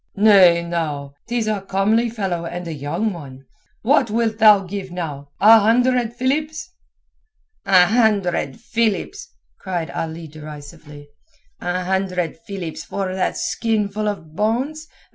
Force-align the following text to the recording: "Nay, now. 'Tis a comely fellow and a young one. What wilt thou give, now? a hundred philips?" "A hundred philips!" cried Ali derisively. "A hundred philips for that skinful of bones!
"Nay, 0.15 0.63
now. 0.63 1.13
'Tis 1.27 1.47
a 1.47 1.61
comely 1.61 2.09
fellow 2.09 2.43
and 2.43 2.67
a 2.67 2.73
young 2.73 3.13
one. 3.13 3.45
What 3.83 4.09
wilt 4.09 4.39
thou 4.39 4.61
give, 4.63 4.89
now? 4.89 5.29
a 5.39 5.59
hundred 5.59 6.15
philips?" 6.15 6.71
"A 7.67 7.85
hundred 7.85 8.59
philips!" 8.59 9.27
cried 9.59 9.91
Ali 9.91 10.27
derisively. 10.27 11.07
"A 11.59 11.83
hundred 11.83 12.35
philips 12.35 12.83
for 12.83 13.13
that 13.13 13.37
skinful 13.37 14.07
of 14.07 14.35
bones! 14.35 14.87